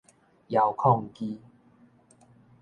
[0.49, 1.39] 遙控機